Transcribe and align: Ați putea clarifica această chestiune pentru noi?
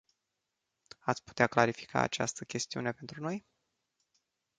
Ați 0.99 1.23
putea 1.23 1.47
clarifica 1.47 2.01
această 2.01 2.43
chestiune 2.43 2.91
pentru 2.91 3.21
noi? 3.21 3.45